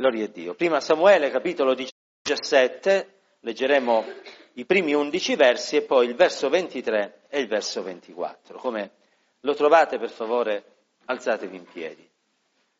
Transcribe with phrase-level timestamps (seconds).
[0.00, 0.54] Gloria a Dio.
[0.54, 4.02] Prima Samuele, capitolo 17, leggeremo
[4.54, 8.56] i primi 11 versi e poi il verso 23 e il verso 24.
[8.56, 8.92] Come
[9.40, 10.64] lo trovate, per favore,
[11.04, 12.08] alzatevi in piedi.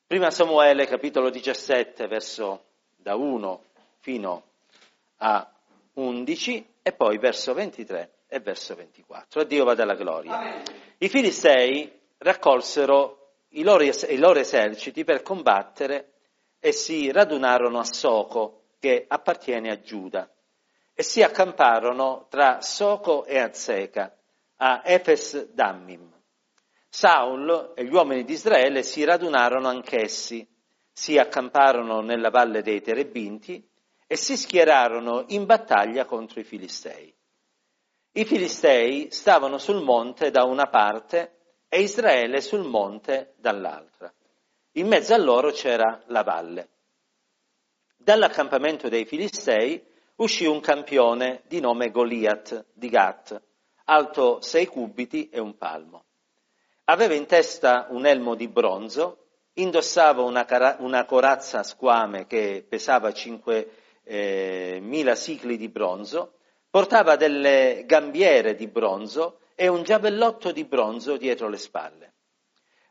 [0.07, 2.65] Prima Samuele, capitolo 17, verso
[2.97, 3.65] da 1
[3.99, 4.45] fino
[5.19, 5.47] a
[5.93, 9.43] 11 e poi verso 23 e verso 24.
[9.43, 10.63] A Dio vada la gloria.
[10.97, 16.10] I Filistei raccolsero i loro, i loro eserciti per combattere
[16.61, 20.31] e si radunarono a Soco, che appartiene a Giuda,
[20.95, 24.15] e si accamparono tra Soco e Azeca,
[24.57, 26.13] a Efes Dammim.
[26.89, 30.47] Saul e gli uomini di Israele si radunarono anch'essi,
[30.93, 33.67] si accamparono nella valle dei Terebinti
[34.07, 37.15] e si schierarono in battaglia contro i Filistei.
[38.13, 44.13] I Filistei stavano sul monte da una parte e Israele sul monte dall'altra.
[44.75, 46.69] In mezzo a loro c'era la valle.
[47.97, 49.85] Dall'accampamento dei Filistei
[50.17, 53.43] uscì un campione di nome Goliat di Gat,
[53.87, 56.05] alto sei cubiti e un palmo.
[56.85, 63.09] Aveva in testa un elmo di bronzo, indossava una, cara- una corazza squame che pesava
[63.09, 63.67] 5.000
[64.05, 66.35] eh, sicli di bronzo,
[66.71, 72.10] portava delle gambiere di bronzo e un giavellotto di bronzo dietro le spalle.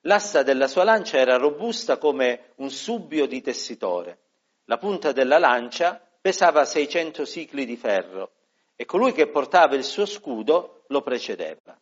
[0.09, 4.17] L'asta della sua lancia era robusta come un subbio di tessitore.
[4.65, 8.31] La punta della lancia pesava 600 sicli di ferro
[8.75, 11.79] e colui che portava il suo scudo lo precedeva.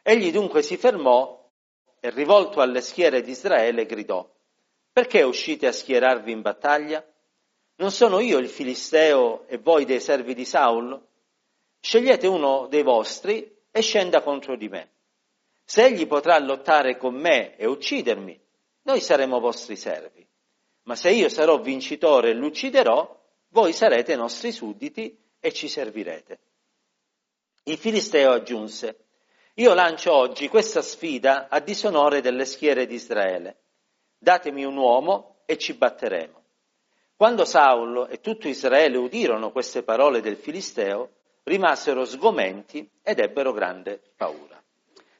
[0.00, 1.46] Egli dunque si fermò
[2.00, 4.26] e rivolto alle schiere di Israele gridò,
[4.90, 7.06] perché uscite a schierarvi in battaglia?
[7.74, 10.98] Non sono io il Filisteo e voi dei servi di Saul?
[11.80, 14.90] Scegliete uno dei vostri e scenda contro di me.
[15.64, 18.38] Se egli potrà lottare con me e uccidermi,
[18.82, 20.26] noi saremo vostri servi.
[20.84, 26.40] Ma se io sarò vincitore e l'ucciderò, voi sarete nostri sudditi e ci servirete.
[27.64, 29.04] Il Filisteo aggiunse,
[29.54, 33.58] io lancio oggi questa sfida a disonore delle schiere di Israele.
[34.18, 36.40] Datemi un uomo e ci batteremo.
[37.14, 41.10] Quando Saulo e tutto Israele udirono queste parole del Filisteo,
[41.44, 44.61] rimasero sgomenti ed ebbero grande paura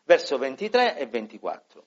[0.04, 1.84] verso 23 e 24.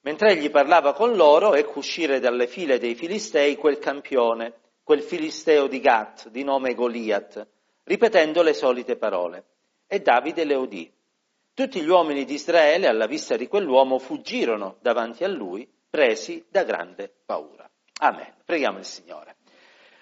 [0.00, 4.52] Mentre egli parlava con loro, ecco uscire dalle file dei Filistei quel campione,
[4.82, 7.46] quel Filisteo di Gat, di nome Goliat,
[7.84, 9.44] ripetendo le solite parole.
[9.86, 10.92] E Davide le udì.
[11.54, 16.64] Tutti gli uomini di Israele, alla vista di quell'uomo, fuggirono davanti a lui, presi da
[16.64, 17.68] grande paura.
[18.00, 18.34] Amen.
[18.44, 19.33] Preghiamo il Signore.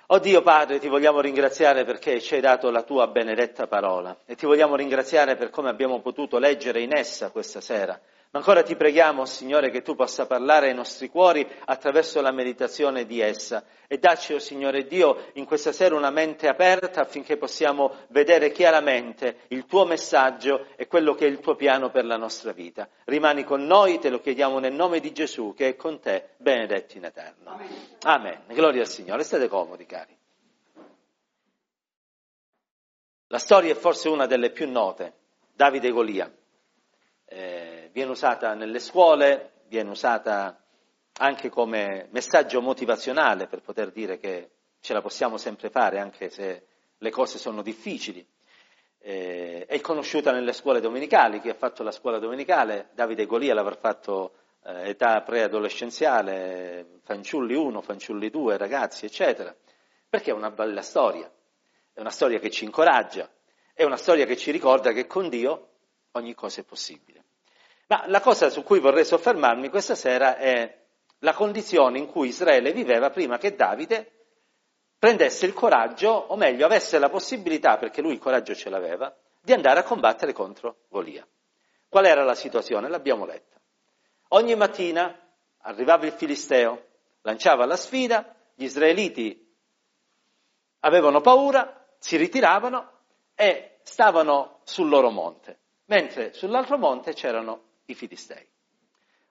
[0.07, 4.35] Oh Dio Padre, ti vogliamo ringraziare perché ci hai dato la tua benedetta parola e
[4.35, 7.99] ti vogliamo ringraziare per come abbiamo potuto leggere in essa questa sera.
[8.33, 13.05] Ma ancora ti preghiamo, Signore, che tu possa parlare ai nostri cuori attraverso la meditazione
[13.05, 17.95] di essa e dacci, oh Signore Dio, in questa sera una mente aperta affinché possiamo
[18.09, 22.53] vedere chiaramente il tuo messaggio e quello che è il tuo piano per la nostra
[22.53, 22.89] vita.
[23.05, 26.97] Rimani con noi, te lo chiediamo nel nome di Gesù, che è con te, benedetto
[26.97, 27.51] in eterno.
[27.51, 27.69] Amen.
[28.05, 28.45] Amen.
[28.47, 29.25] Gloria al Signore.
[29.25, 30.17] State comodi, cari.
[33.27, 35.13] La storia è forse una delle più note,
[35.53, 36.33] Davide e Golia.
[37.93, 40.59] Viene usata nelle scuole, viene usata
[41.19, 46.67] anche come messaggio motivazionale per poter dire che ce la possiamo sempre fare anche se
[46.97, 48.27] le cose sono difficili.
[48.99, 53.77] Eh, è conosciuta nelle scuole domenicali, chi ha fatto la scuola domenicale, Davide Golia l'avrà
[53.77, 59.55] fatto eh, età preadolescenziale, fanciulli 1, fanciulli 2, ragazzi, eccetera,
[60.09, 61.31] perché è una bella storia,
[61.93, 63.29] è una storia che ci incoraggia,
[63.75, 65.69] è una storia che ci ricorda che con Dio
[66.13, 67.22] ogni cosa è possibile.
[67.93, 70.81] Ma la cosa su cui vorrei soffermarmi questa sera è
[71.19, 74.13] la condizione in cui Israele viveva prima che Davide
[74.99, 79.53] prendesse il coraggio, o meglio, avesse la possibilità, perché lui il coraggio ce l'aveva, di
[79.53, 81.27] andare a combattere contro Golia.
[81.87, 82.89] Qual era la situazione?
[82.89, 83.61] L'abbiamo letta.
[84.29, 85.15] Ogni mattina
[85.59, 86.87] arrivava il Filisteo,
[87.21, 89.55] lanciava la sfida, gli israeliti
[90.81, 92.91] avevano paura, si ritiravano
[93.35, 95.59] e stavano sul loro monte,
[95.89, 98.47] mentre sull'altro monte c'erano i Filistei.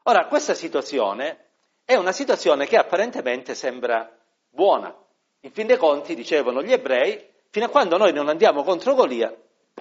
[0.04, 1.50] Ora, questa situazione
[1.86, 4.10] è una situazione che apparentemente sembra
[4.50, 4.96] buona.
[5.42, 9.36] In fin dei conti, dicevano gli ebrei, fino a quando noi non andiamo contro Golia,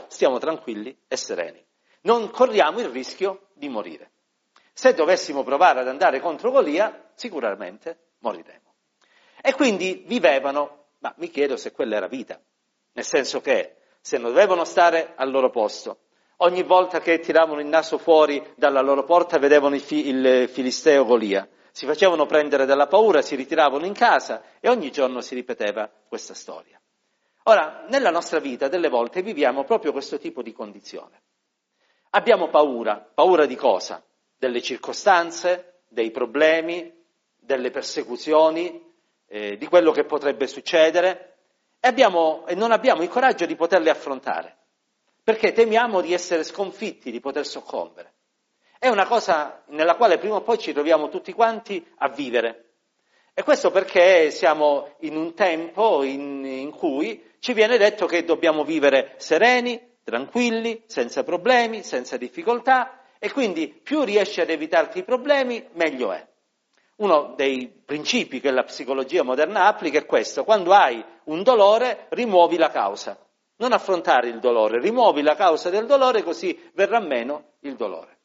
[0.08, 1.64] stiamo tranquilli e sereni.
[2.02, 4.10] Non corriamo il rischio di morire.
[4.72, 8.74] Se dovessimo provare ad andare contro Golia, sicuramente moriremo.
[9.42, 12.40] E quindi vivevano, ma mi chiedo se quella era vita,
[12.92, 16.00] nel senso che se non dovevano stare al loro posto,
[16.42, 21.04] Ogni volta che tiravano il naso fuori dalla loro porta vedevano il, fi- il filisteo
[21.04, 21.46] Golia.
[21.70, 26.32] si facevano prendere dalla paura, si ritiravano in casa e ogni giorno si ripeteva questa
[26.32, 26.80] storia.
[27.44, 31.22] Ora, nella nostra vita delle volte viviamo proprio questo tipo di condizione.
[32.10, 34.02] Abbiamo paura, paura di cosa?
[34.36, 36.90] Delle circostanze, dei problemi,
[37.36, 38.82] delle persecuzioni,
[39.26, 41.36] eh, di quello che potrebbe succedere
[41.80, 44.56] e, abbiamo, e non abbiamo il coraggio di poterle affrontare,
[45.22, 48.14] perché temiamo di essere sconfitti, di poter soccombere.
[48.78, 52.70] È una cosa nella quale prima o poi ci troviamo tutti quanti a vivere.
[53.34, 58.64] E questo perché siamo in un tempo in, in cui ci viene detto che dobbiamo
[58.64, 65.64] vivere sereni, tranquilli, senza problemi, senza difficoltà e quindi più riesci ad evitarti i problemi,
[65.72, 66.26] meglio è.
[66.96, 72.56] Uno dei principi che la psicologia moderna applica è questo, quando hai un dolore rimuovi
[72.56, 73.18] la causa,
[73.60, 78.18] non affrontare il dolore, rimuovi la causa del dolore così verrà meno il dolore.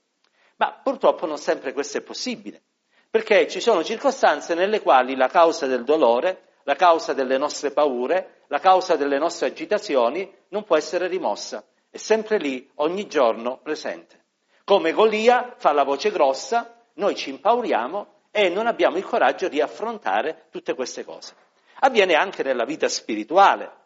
[0.58, 2.62] Ma purtroppo non sempre questo è possibile,
[3.10, 8.44] perché ci sono circostanze nelle quali la causa del dolore, la causa delle nostre paure,
[8.48, 14.24] la causa delle nostre agitazioni non può essere rimossa, è sempre lì, ogni giorno presente.
[14.64, 19.60] Come Golia fa la voce grossa, noi ci impauriamo e non abbiamo il coraggio di
[19.60, 21.36] affrontare tutte queste cose.
[21.82, 23.84] Avviene anche nella vita spirituale.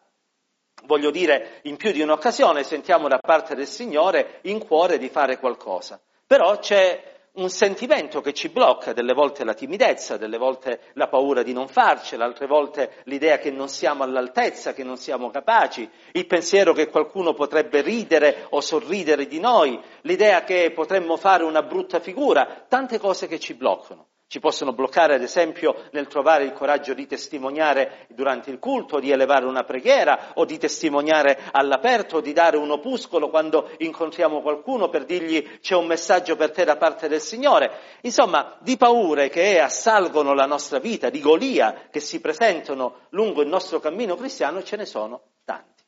[0.84, 5.38] Voglio dire, in più di un'occasione sentiamo da parte del Signore in cuore di fare
[5.38, 11.06] qualcosa, però c'è un sentimento che ci blocca, delle volte la timidezza, delle volte la
[11.06, 15.88] paura di non farcela, altre volte l'idea che non siamo all'altezza, che non siamo capaci,
[16.12, 21.62] il pensiero che qualcuno potrebbe ridere o sorridere di noi, l'idea che potremmo fare una
[21.62, 24.09] brutta figura, tante cose che ci bloccano.
[24.30, 29.10] Ci possono bloccare, ad esempio, nel trovare il coraggio di testimoniare durante il culto, di
[29.10, 35.04] elevare una preghiera o di testimoniare all'aperto, di dare un opuscolo quando incontriamo qualcuno per
[35.04, 37.72] dirgli c'è un messaggio per te da parte del Signore.
[38.02, 43.48] Insomma, di paure che assalgono la nostra vita, di golia che si presentano lungo il
[43.48, 45.82] nostro cammino cristiano, ce ne sono tanti.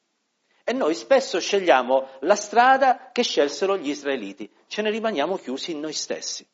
[0.65, 5.79] E noi spesso scegliamo la strada che scelsero gli israeliti, ce ne rimaniamo chiusi in
[5.79, 6.44] noi stessi.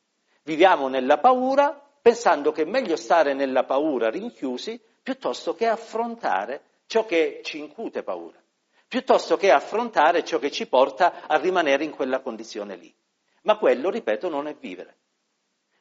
[0.48, 7.04] Viviamo nella paura pensando che è meglio stare nella paura rinchiusi piuttosto che affrontare ciò
[7.04, 8.42] che ci incute paura,
[8.88, 12.90] piuttosto che affrontare ciò che ci porta a rimanere in quella condizione lì.
[13.42, 14.96] Ma quello, ripeto, non è vivere.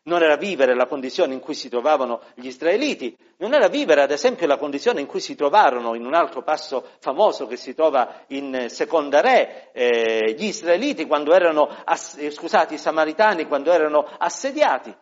[0.07, 4.11] Non era vivere la condizione in cui si trovavano gli israeliti, non era vivere ad
[4.11, 8.23] esempio la condizione in cui si trovarono in un altro passo famoso che si trova
[8.27, 14.07] in Seconda Re, eh, gli israeliti quando erano, ass- eh, scusate, i samaritani quando erano
[14.17, 14.95] assediati.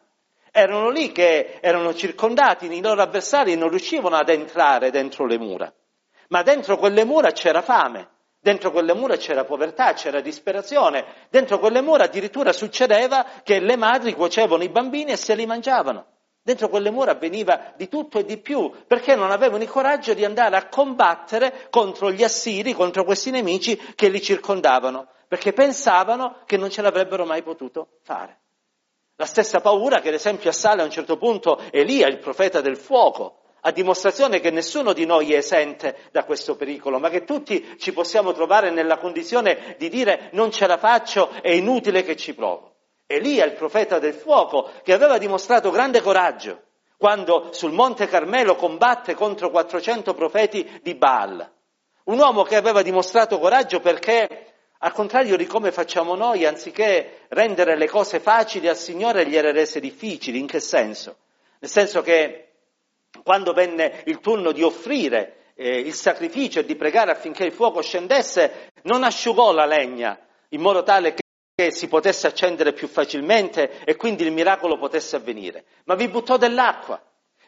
[0.52, 5.72] Erano lì che erano circondati, i loro avversari non riuscivano ad entrare dentro le mura.
[6.30, 8.10] Ma dentro quelle mura c'era fame,
[8.46, 14.14] dentro quelle mura c'era povertà, c'era disperazione, dentro quelle mura addirittura succedeva che le madri
[14.14, 16.06] cuocevano i bambini e se li mangiavano.
[16.44, 20.24] Dentro quelle mura avveniva di tutto e di più, perché non avevano il coraggio di
[20.24, 26.58] andare a combattere contro gli assiri, contro questi nemici che li circondavano, perché pensavano che
[26.58, 28.42] non ce l'avrebbero mai potuto fare.
[29.16, 32.78] La stessa paura che ad esempio assale a un certo punto Elia, il profeta del
[32.78, 37.76] fuoco, a dimostrazione che nessuno di noi è esente da questo pericolo, ma che tutti
[37.80, 42.36] ci possiamo trovare nella condizione di dire non ce la faccio, è inutile che ci
[42.36, 42.74] provo.
[43.08, 46.62] Elia, il profeta del fuoco, che aveva dimostrato grande coraggio
[46.98, 51.52] quando sul monte Carmelo combatte contro 400 profeti di Baal.
[52.06, 57.76] Un uomo che aveva dimostrato coraggio perché, al contrario di come facciamo noi, anziché rendere
[57.76, 60.38] le cose facili al Signore, gliele rese difficili.
[60.38, 61.18] In che senso?
[61.60, 62.45] Nel senso che
[63.24, 67.82] quando venne il turno di offrire eh, il sacrificio e di pregare affinché il fuoco
[67.82, 70.20] scendesse, non asciugò la legna
[70.50, 71.24] in modo tale che
[71.56, 76.36] che si potesse accendere più facilmente e quindi il miracolo potesse avvenire, ma vi buttò
[76.36, 77.02] dell'acqua,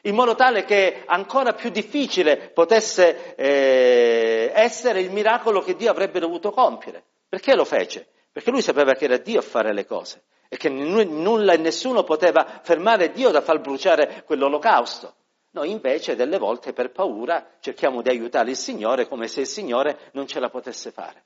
[0.04, 6.20] in modo tale che ancora più difficile potesse eh, essere il miracolo che Dio avrebbe
[6.20, 7.04] dovuto compiere.
[7.28, 8.08] Perché lo fece?
[8.32, 12.04] Perché lui sapeva che era Dio a fare le cose e che nulla e nessuno
[12.04, 15.16] poteva fermare Dio da far bruciare quell'olocausto.
[15.58, 20.12] Noi invece delle volte per paura cerchiamo di aiutare il Signore come se il Signore
[20.12, 21.24] non ce la potesse fare.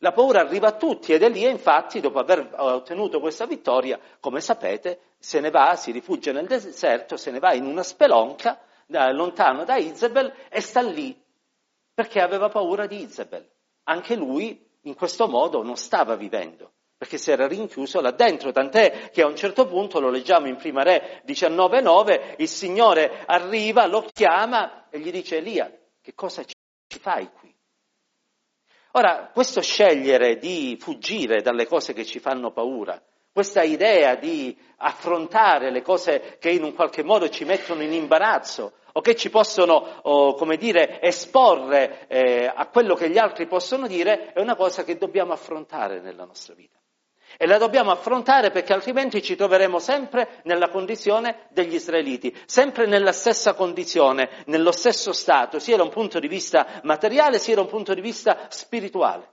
[0.00, 5.14] La paura arriva a tutti ed Elia infatti, dopo aver ottenuto questa vittoria, come sapete,
[5.18, 9.64] se ne va, si rifugia nel deserto, se ne va in una spelonca da, lontano
[9.64, 11.18] da Isabel e sta lì
[11.94, 13.48] perché aveva paura di Isabel.
[13.84, 19.08] Anche lui in questo modo non stava vivendo perché si era rinchiuso là dentro, tant'è
[19.10, 24.06] che a un certo punto, lo leggiamo in Prima Re 19.9, il Signore arriva, lo
[24.12, 27.56] chiama e gli dice Elia, che cosa ci fai qui?
[28.92, 33.02] Ora, questo scegliere di fuggire dalle cose che ci fanno paura,
[33.32, 38.74] questa idea di affrontare le cose che in un qualche modo ci mettono in imbarazzo
[38.92, 43.86] o che ci possono, oh, come dire, esporre eh, a quello che gli altri possono
[43.86, 46.78] dire, è una cosa che dobbiamo affrontare nella nostra vita.
[47.42, 53.12] E la dobbiamo affrontare perché altrimenti ci troveremo sempre nella condizione degli israeliti, sempre nella
[53.12, 57.68] stessa condizione, nello stesso stato, sia da un punto di vista materiale sia da un
[57.68, 59.26] punto di vista spirituale.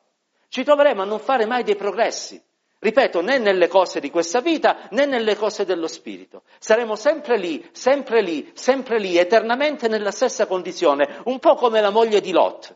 [0.47, 2.41] Ci troveremo a non fare mai dei progressi,
[2.79, 6.43] Ripeto, né nelle cose di questa vita né nelle cose dello spirito.
[6.59, 11.89] Saremo sempre lì, sempre lì, sempre lì, eternamente nella stessa condizione, un po' come la
[11.89, 12.73] moglie di Lot,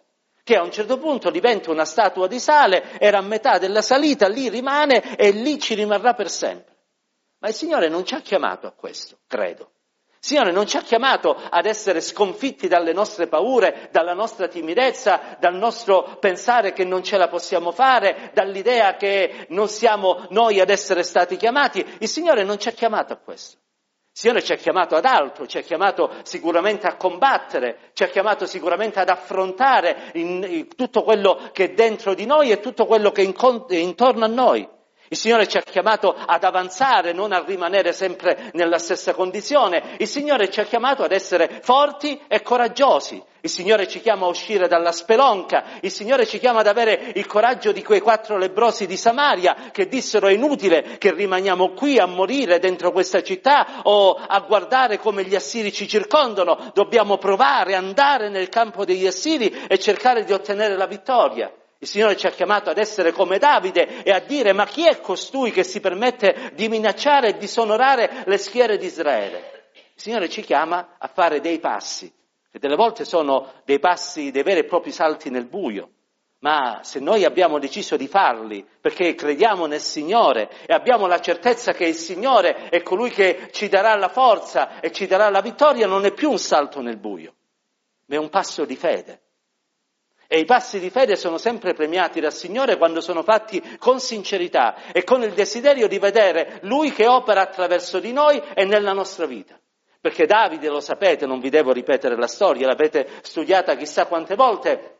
[0.52, 4.28] che a un certo punto diventa una statua di sale, era a metà della salita,
[4.28, 6.76] lì rimane e lì ci rimarrà per sempre.
[7.40, 9.72] Ma il Signore non ci ha chiamato a questo, credo.
[10.20, 15.56] Signore non ci ha chiamato ad essere sconfitti dalle nostre paure, dalla nostra timidezza, dal
[15.56, 21.04] nostro pensare che non ce la possiamo fare, dall'idea che non siamo noi ad essere
[21.04, 21.80] stati chiamati.
[22.00, 23.61] Il Signore non ci ha chiamato a questo.
[24.14, 28.46] Signore ci ha chiamato ad altro, ci ha chiamato sicuramente a combattere, ci ha chiamato
[28.46, 33.12] sicuramente ad affrontare in, in tutto quello che è dentro di noi e tutto quello
[33.12, 34.68] che è intorno a noi.
[35.12, 39.98] Il Signore ci ha chiamato ad avanzare, non a rimanere sempre nella stessa condizione.
[39.98, 43.22] Il Signore ci ha chiamato ad essere forti e coraggiosi.
[43.42, 45.66] Il Signore ci chiama a uscire dalla spelonca.
[45.82, 49.90] Il Signore ci chiama ad avere il coraggio di quei quattro lebrosi di Samaria che
[49.90, 55.26] dissero è inutile che rimaniamo qui a morire dentro questa città o a guardare come
[55.26, 56.72] gli assiri ci circondano.
[56.74, 61.52] Dobbiamo provare, andare nel campo degli assiri e cercare di ottenere la vittoria.
[61.82, 65.00] Il Signore ci ha chiamato ad essere come Davide e a dire ma chi è
[65.00, 69.72] costui che si permette di minacciare e disonorare le schiere di Israele?
[69.96, 72.14] Il Signore ci chiama a fare dei passi,
[72.52, 75.90] che delle volte sono dei passi, dei veri e propri salti nel buio.
[76.42, 81.72] Ma se noi abbiamo deciso di farli perché crediamo nel Signore e abbiamo la certezza
[81.74, 85.88] che il Signore è colui che ci darà la forza e ci darà la vittoria,
[85.88, 87.34] non è più un salto nel buio,
[88.06, 89.21] ma è un passo di fede
[90.34, 94.94] e i passi di fede sono sempre premiati dal Signore quando sono fatti con sincerità
[94.94, 99.26] e con il desiderio di vedere Lui che opera attraverso di noi e nella nostra
[99.26, 99.60] vita.
[100.00, 105.00] Perché Davide, lo sapete, non vi devo ripetere la storia, l'avete studiata chissà quante volte,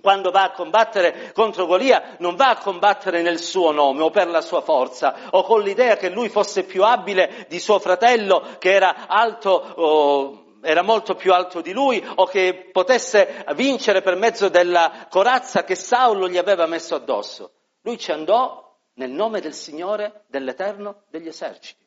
[0.00, 4.28] quando va a combattere contro Golia non va a combattere nel suo nome o per
[4.28, 8.72] la sua forza o con l'idea che lui fosse più abile di suo fratello che
[8.72, 14.48] era alto oh, era molto più alto di lui o che potesse vincere per mezzo
[14.48, 17.52] della corazza che Saulo gli aveva messo addosso.
[17.82, 21.84] Lui ci andò nel nome del Signore dell'Eterno degli eserciti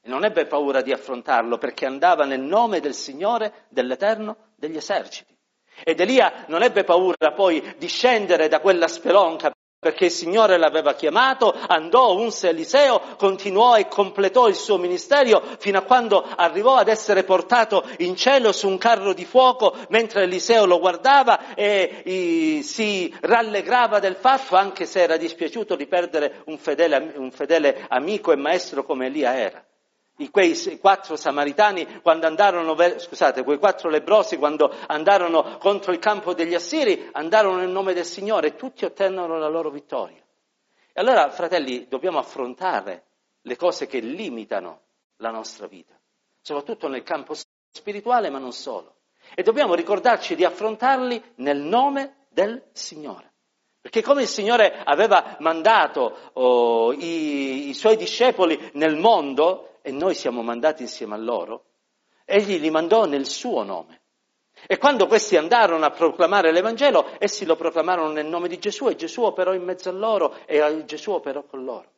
[0.00, 5.36] e non ebbe paura di affrontarlo perché andava nel nome del Signore dell'Eterno degli eserciti.
[5.84, 10.94] Ed Elia non ebbe paura poi di scendere da quella spelonca perché il Signore l'aveva
[10.94, 16.88] chiamato, andò, unse Eliseo, continuò e completò il suo ministero fino a quando arrivò ad
[16.88, 22.60] essere portato in cielo su un carro di fuoco mentre Eliseo lo guardava e, e
[22.64, 28.32] si rallegrava del fatto, anche se era dispiaciuto di perdere un fedele, un fedele amico
[28.32, 29.67] e maestro come Elia era
[30.30, 36.54] quei quattro samaritani quando andarono, scusate, quei quattro lebrosi quando andarono contro il campo degli
[36.54, 40.22] assiri, andarono nel nome del Signore e tutti ottennero la loro vittoria.
[40.92, 43.04] E allora, fratelli, dobbiamo affrontare
[43.42, 44.80] le cose che limitano
[45.18, 45.94] la nostra vita,
[46.40, 47.34] soprattutto nel campo
[47.70, 48.96] spirituale, ma non solo.
[49.34, 53.32] E dobbiamo ricordarci di affrontarli nel nome del Signore.
[53.80, 60.14] Perché come il Signore aveva mandato oh, i, i suoi discepoli nel mondo, e noi
[60.14, 61.64] siamo mandati insieme a loro,
[62.24, 64.02] egli li mandò nel suo nome.
[64.66, 68.96] E quando questi andarono a proclamare l'Evangelo, essi lo proclamarono nel nome di Gesù e
[68.96, 71.92] Gesù operò in mezzo a loro e Gesù operò con loro.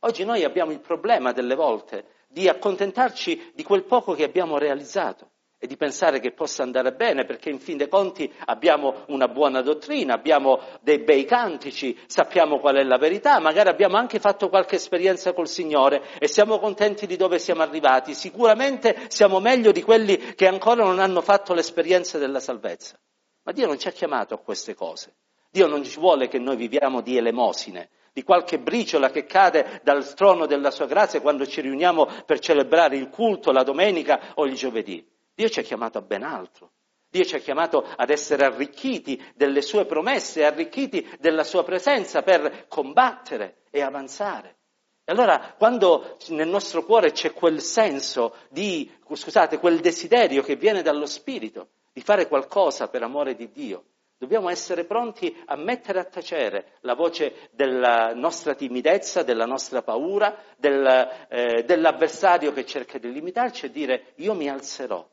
[0.00, 5.30] Oggi noi abbiamo il problema delle volte di accontentarci di quel poco che abbiamo realizzato
[5.58, 9.62] e di pensare che possa andare bene, perché in fin dei conti abbiamo una buona
[9.62, 14.76] dottrina, abbiamo dei bei cantici, sappiamo qual è la verità, magari abbiamo anche fatto qualche
[14.76, 18.12] esperienza col Signore e siamo contenti di dove siamo arrivati.
[18.12, 22.98] Sicuramente siamo meglio di quelli che ancora non hanno fatto l'esperienza della salvezza.
[23.44, 25.14] Ma Dio non ci ha chiamato a queste cose.
[25.50, 30.14] Dio non ci vuole che noi viviamo di elemosine, di qualche briciola che cade dal
[30.14, 34.54] trono della sua grazia quando ci riuniamo per celebrare il culto la domenica o il
[34.54, 35.14] giovedì.
[35.36, 36.72] Dio ci ha chiamato a ben altro.
[37.10, 42.66] Dio ci ha chiamato ad essere arricchiti delle sue promesse, arricchiti della sua presenza per
[42.68, 44.56] combattere e avanzare.
[45.04, 50.80] E allora quando nel nostro cuore c'è quel senso di, scusate, quel desiderio che viene
[50.80, 53.84] dallo Spirito di fare qualcosa per amore di Dio,
[54.18, 60.34] Dobbiamo essere pronti a mettere a tacere la voce della nostra timidezza, della nostra paura,
[60.56, 60.86] del,
[61.28, 65.06] eh, dell'avversario che cerca di limitarci e dire io mi alzerò,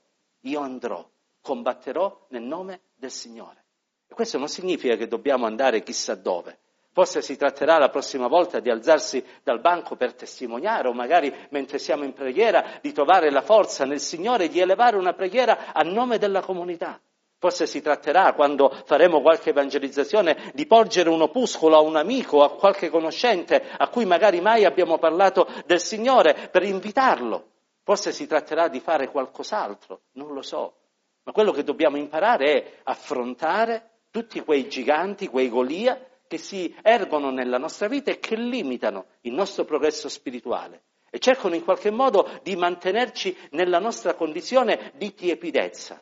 [0.43, 1.07] io andrò,
[1.41, 3.65] combatterò nel nome del Signore.
[4.07, 6.59] E questo non significa che dobbiamo andare chissà dove.
[6.91, 11.79] Forse si tratterà la prossima volta di alzarsi dal banco per testimoniare o magari mentre
[11.79, 16.19] siamo in preghiera di trovare la forza nel Signore di elevare una preghiera a nome
[16.19, 17.01] della comunità.
[17.39, 22.55] Forse si tratterà, quando faremo qualche evangelizzazione, di porgere un opuscolo a un amico, a
[22.55, 27.52] qualche conoscente a cui magari mai abbiamo parlato del Signore, per invitarlo.
[27.83, 30.77] Forse si tratterà di fare qualcos'altro, non lo so.
[31.23, 37.29] Ma quello che dobbiamo imparare è affrontare tutti quei giganti, quei Golia, che si ergono
[37.29, 42.39] nella nostra vita e che limitano il nostro progresso spirituale e cercano in qualche modo
[42.41, 46.01] di mantenerci nella nostra condizione di tiepidezza.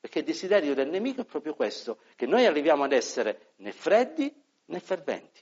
[0.00, 4.30] Perché il desiderio del nemico è proprio questo, che noi arriviamo ad essere né freddi
[4.66, 5.40] né ferventi,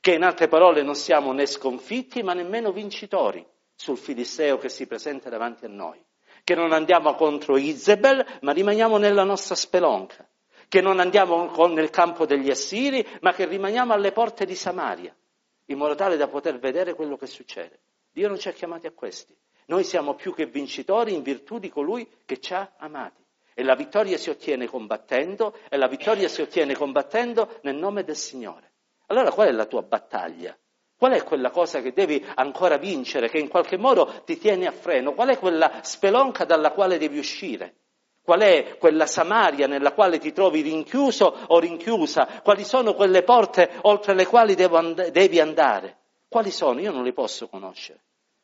[0.00, 3.46] che in altre parole non siamo né sconfitti ma nemmeno vincitori
[3.80, 5.98] sul Filisteo che si presenta davanti a noi,
[6.44, 10.28] che non andiamo contro Isabel ma rimaniamo nella nostra spelonca,
[10.68, 15.16] che non andiamo nel campo degli Assiri ma che rimaniamo alle porte di Samaria,
[15.64, 17.80] in modo tale da poter vedere quello che succede.
[18.12, 19.34] Dio non ci ha chiamati a questi.
[19.68, 23.24] Noi siamo più che vincitori in virtù di colui che ci ha amati.
[23.54, 28.16] E la vittoria si ottiene combattendo, e la vittoria si ottiene combattendo nel nome del
[28.16, 28.72] Signore.
[29.06, 30.54] Allora qual è la tua battaglia?
[31.00, 34.70] Qual è quella cosa che devi ancora vincere, che in qualche modo ti tiene a
[34.70, 35.14] freno?
[35.14, 37.76] Qual è quella spelonca dalla quale devi uscire?
[38.20, 42.42] Qual è quella Samaria nella quale ti trovi rinchiuso o rinchiusa?
[42.42, 46.00] Quali sono quelle porte oltre le quali and- devi andare?
[46.28, 46.80] Quali sono?
[46.80, 48.02] Io non le posso conoscere,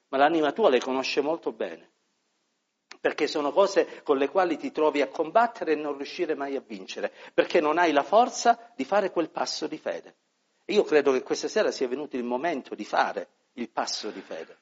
[0.09, 1.91] ma l'anima tua le conosce molto bene
[2.99, 6.63] perché sono cose con le quali ti trovi a combattere e non riuscire mai a
[6.67, 10.17] vincere, perché non hai la forza di fare quel passo di fede.
[10.69, 14.21] E io credo che questa sera sia venuto il momento di fare il passo di
[14.21, 14.59] fede,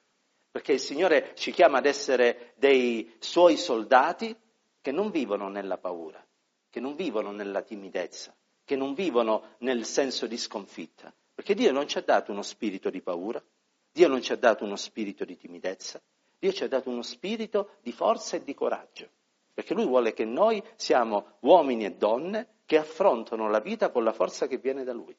[0.51, 4.33] perché il Signore ci chiama ad essere dei suoi soldati
[4.81, 6.23] che non vivono nella paura,
[6.69, 11.87] che non vivono nella timidezza, che non vivono nel senso di sconfitta, perché Dio non
[11.87, 13.43] ci ha dato uno spirito di paura,
[13.91, 15.99] Dio non ci ha dato uno spirito di timidezza,
[16.37, 19.09] Dio ci ha dato uno spirito di forza e di coraggio,
[19.51, 24.13] perché Lui vuole che noi siamo uomini e donne che affrontano la vita con la
[24.13, 25.17] forza che viene da Lui.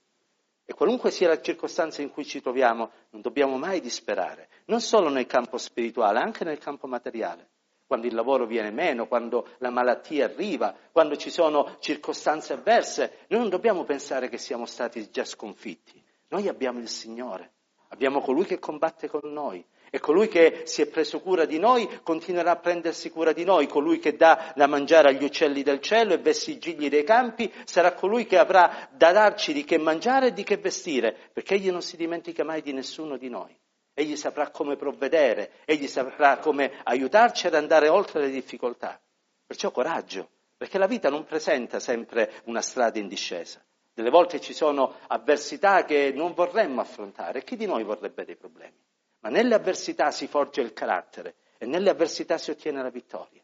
[0.68, 5.08] E qualunque sia la circostanza in cui ci troviamo, non dobbiamo mai disperare, non solo
[5.08, 7.50] nel campo spirituale, anche nel campo materiale.
[7.86, 13.38] Quando il lavoro viene meno, quando la malattia arriva, quando ci sono circostanze avverse, noi
[13.42, 16.02] non dobbiamo pensare che siamo stati già sconfitti.
[16.30, 17.52] Noi abbiamo il Signore,
[17.90, 22.00] abbiamo colui che combatte con noi, e colui che si è preso cura di noi
[22.02, 26.14] continuerà a prendersi cura di noi, colui che dà da mangiare agli uccelli del cielo
[26.14, 30.28] e veste i gigli dei campi sarà colui che avrà da darci di che mangiare
[30.28, 33.56] e di che vestire, perché egli non si dimentica mai di nessuno di noi.
[33.94, 39.00] Egli saprà come provvedere, egli saprà come aiutarci ad andare oltre le difficoltà.
[39.46, 43.64] Perciò coraggio, perché la vita non presenta sempre una strada in discesa.
[43.94, 48.85] Delle volte ci sono avversità che non vorremmo affrontare chi di noi vorrebbe dei problemi?
[49.26, 53.42] Ma nelle avversità si forge il carattere e nelle avversità si ottiene la vittoria.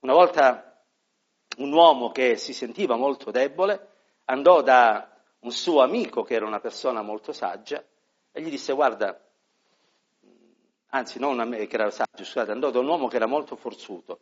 [0.00, 0.80] Una volta
[1.56, 3.88] un uomo che si sentiva molto debole
[4.26, 7.84] andò da un suo amico che era una persona molto saggia
[8.30, 9.20] e gli disse guarda,
[10.90, 14.20] anzi non che era saggio, scusate, andò da un uomo che era molto forzuto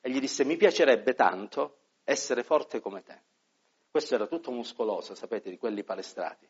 [0.00, 3.20] e gli disse mi piacerebbe tanto essere forte come te.
[3.90, 6.48] Questo era tutto muscoloso, sapete, di quelli palestrati.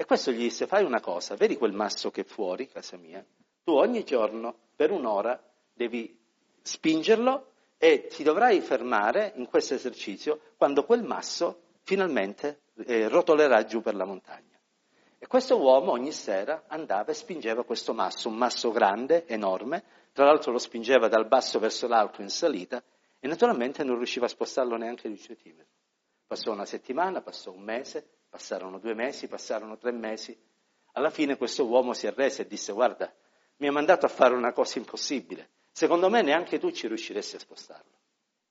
[0.00, 3.24] E questo gli disse, fai una cosa, vedi quel masso che è fuori, casa mia?
[3.64, 6.16] Tu ogni giorno, per un'ora, devi
[6.62, 13.80] spingerlo e ti dovrai fermare in questo esercizio quando quel masso finalmente eh, rotolerà giù
[13.80, 14.56] per la montagna.
[15.18, 19.82] E questo uomo ogni sera andava e spingeva questo masso, un masso grande, enorme,
[20.12, 22.80] tra l'altro lo spingeva dal basso verso l'alto in salita
[23.18, 25.74] e naturalmente non riusciva a spostarlo neanche di un centimetro.
[26.24, 30.40] Passò una settimana, passò un mese, Passarono due mesi, passarono tre mesi.
[30.92, 33.12] Alla fine questo uomo si arrese e disse guarda,
[33.56, 35.48] mi ha mandato a fare una cosa impossibile.
[35.72, 37.98] Secondo me neanche tu ci riusciresti a spostarlo.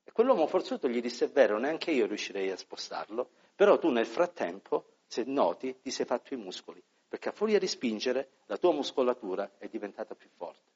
[0.04, 4.06] E quell'uomo forzuto gli disse è vero, neanche io riuscirei a spostarlo, però tu nel
[4.06, 8.74] frattempo, se noti, ti sei fatto i muscoli, perché a furia di spingere la tua
[8.74, 10.70] muscolatura è diventata più forte.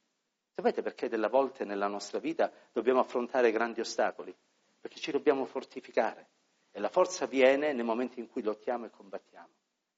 [0.55, 4.33] Sapete perché delle volte nella nostra vita dobbiamo affrontare grandi ostacoli?
[4.79, 6.29] Perché ci dobbiamo fortificare.
[6.71, 9.49] E la forza viene nel momento in cui lottiamo e combattiamo.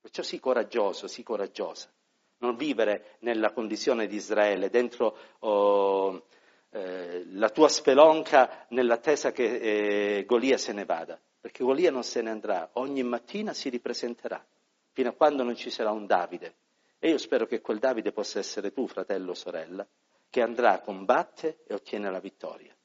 [0.01, 1.91] Perciò sii coraggioso, sii coraggiosa.
[2.39, 6.25] Non vivere nella condizione di Israele, dentro oh,
[6.71, 12.21] eh, la tua spelonca nell'attesa che eh, Golia se ne vada, perché Golia non se
[12.21, 14.43] ne andrà, ogni mattina si ripresenterà,
[14.91, 16.55] fino a quando non ci sarà un Davide.
[16.97, 19.87] E io spero che quel Davide possa essere tu, fratello o sorella,
[20.29, 22.75] che andrà, combatte e ottiene la vittoria.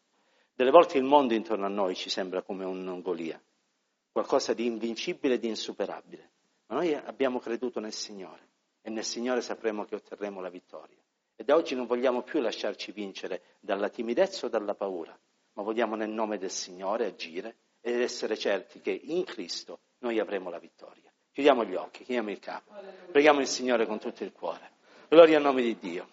[0.55, 3.41] Delle volte il mondo intorno a noi ci sembra come un Golia,
[4.19, 6.31] qualcosa di invincibile e di insuperabile,
[6.67, 8.49] ma noi abbiamo creduto nel Signore
[8.83, 10.97] e nel Signore sapremo che otterremo la vittoria.
[11.37, 15.17] E da oggi non vogliamo più lasciarci vincere dalla timidezza o dalla paura,
[15.53, 20.51] ma vogliamo nel nome del Signore agire ed essere certi che in Cristo noi avremo
[20.51, 21.13] la vittoria.
[21.31, 22.73] Chiudiamo gli occhi, chiamiamo il capo,
[23.13, 24.73] preghiamo il Signore con tutto il cuore.
[25.07, 26.09] Gloria al nome di Dio.